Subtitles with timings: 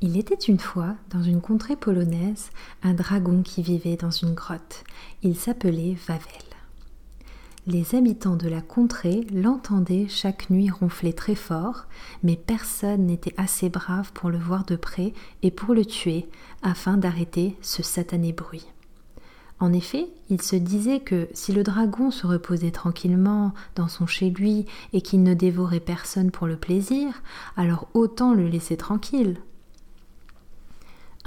[0.00, 2.50] Il était une fois, dans une contrée polonaise,
[2.84, 4.84] un dragon qui vivait dans une grotte.
[5.24, 6.22] Il s'appelait Vavel.
[7.66, 11.86] Les habitants de la contrée l'entendaient chaque nuit ronfler très fort,
[12.22, 15.12] mais personne n'était assez brave pour le voir de près
[15.42, 16.28] et pour le tuer,
[16.62, 18.68] afin d'arrêter ce satané bruit.
[19.58, 24.30] En effet, il se disait que si le dragon se reposait tranquillement dans son chez
[24.30, 27.20] lui et qu'il ne dévorait personne pour le plaisir,
[27.56, 29.38] alors autant le laisser tranquille.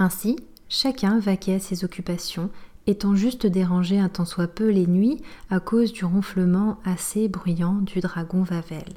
[0.02, 0.34] Ainsi,
[0.68, 2.50] chacun vaquait à ses occupations,
[2.88, 7.74] étant juste dérangé un tant soit peu les nuits à cause du ronflement assez bruyant
[7.74, 8.94] du dragon Vavel.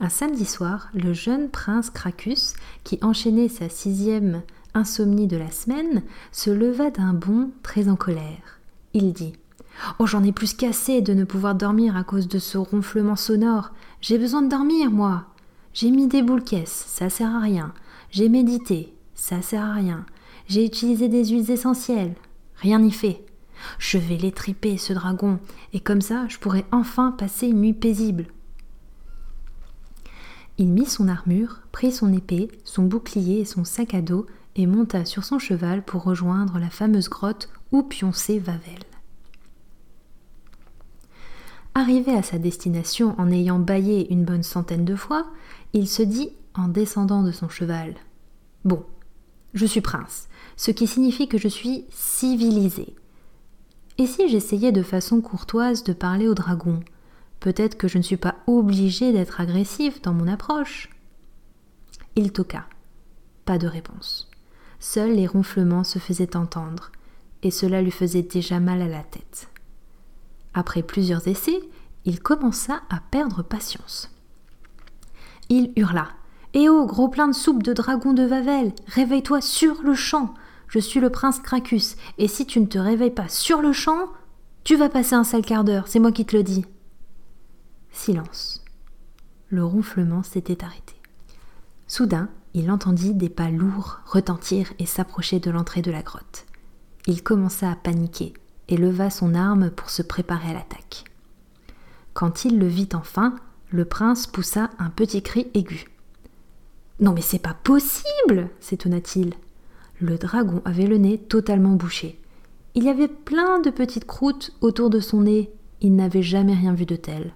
[0.00, 4.40] Un samedi soir, le jeune prince Cracus, qui enchaînait sa sixième
[4.72, 8.58] insomnie de la semaine, se leva d'un bond très en colère.
[8.94, 9.34] Il dit
[9.98, 13.72] Oh, j'en ai plus qu'assez de ne pouvoir dormir à cause de ce ronflement sonore.
[14.00, 15.26] J'ai besoin de dormir, moi.
[15.74, 17.74] J'ai mis des boules caisses, ça sert à rien.
[18.10, 20.06] J'ai médité, ça sert à rien.
[20.46, 22.14] J'ai utilisé des huiles essentielles,
[22.56, 23.24] rien n'y fait.
[23.78, 25.38] Je vais l'étriper, ce dragon,
[25.72, 28.26] et comme ça je pourrai enfin passer une nuit paisible.
[30.58, 34.26] Il mit son armure, prit son épée, son bouclier et son sac à dos,
[34.56, 38.84] et monta sur son cheval pour rejoindre la fameuse grotte où pionçait Vavel.
[41.74, 45.26] Arrivé à sa destination en ayant bâillé une bonne centaine de fois,
[45.72, 47.94] il se dit en descendant de son cheval.
[48.64, 48.84] Bon,
[49.54, 52.94] je suis prince, ce qui signifie que je suis civilisé.
[53.96, 56.80] Et si j'essayais de façon courtoise de parler au dragon
[57.44, 60.88] Peut-être que je ne suis pas obligé d'être agressif dans mon approche.
[62.16, 62.64] Il toqua.
[63.44, 64.30] Pas de réponse.
[64.80, 66.90] Seuls les ronflements se faisaient entendre,
[67.42, 69.50] et cela lui faisait déjà mal à la tête.
[70.54, 71.60] Après plusieurs essais,
[72.06, 74.10] il commença à perdre patience.
[75.50, 76.08] Il hurla
[76.54, 80.34] eh oh, gros plein de soupe de dragon de Vavel, réveille-toi sur le champ.
[80.68, 84.08] Je suis le prince Cracus, et si tu ne te réveilles pas sur le champ,
[84.62, 86.64] tu vas passer un sale quart d'heure, c'est moi qui te le dis.
[87.90, 88.64] Silence.
[89.48, 90.94] Le ronflement s'était arrêté.
[91.86, 96.46] Soudain, il entendit des pas lourds retentir et s'approcher de l'entrée de la grotte.
[97.06, 98.32] Il commença à paniquer
[98.68, 101.04] et leva son arme pour se préparer à l'attaque.
[102.14, 103.34] Quand il le vit enfin,
[103.70, 105.86] le prince poussa un petit cri aigu.
[107.00, 109.34] Non mais c'est pas possible s'étonna-t-il.
[110.00, 112.20] Le dragon avait le nez totalement bouché.
[112.74, 115.52] Il y avait plein de petites croûtes autour de son nez.
[115.80, 117.32] Il n'avait jamais rien vu de tel.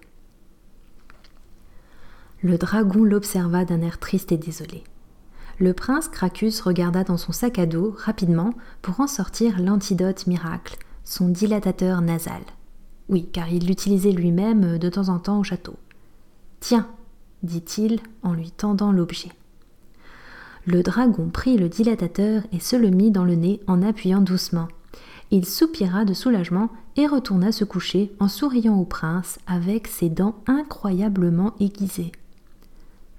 [2.43, 4.85] Le dragon l'observa d'un air triste et désolé.
[5.59, 10.77] Le prince Cracus regarda dans son sac à dos rapidement pour en sortir l'antidote miracle,
[11.05, 12.43] son dilatateur nasal.
[13.09, 15.75] Oui, car il l'utilisait lui-même de temps en temps au château.
[16.61, 16.87] Tiens,
[17.43, 19.31] dit-il en lui tendant l'objet.
[20.71, 24.69] Le dragon prit le dilatateur et se le mit dans le nez en appuyant doucement.
[25.31, 30.35] Il soupira de soulagement et retourna se coucher en souriant au prince avec ses dents
[30.47, 32.13] incroyablement aiguisées.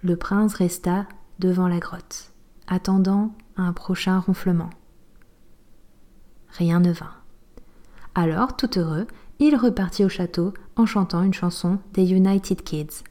[0.04, 1.08] Le prince resta
[1.40, 2.34] devant la grotte,
[2.68, 4.70] attendant un prochain ronflement.
[6.50, 7.16] Rien ne vint.
[8.14, 9.08] Alors, tout heureux,
[9.40, 13.04] il repartit au château en chantant une chanson des United Kids.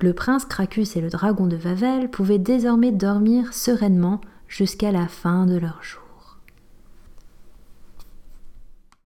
[0.00, 5.46] Le prince Cracus et le dragon de Vavel pouvaient désormais dormir sereinement jusqu'à la fin
[5.46, 6.03] de leur jour.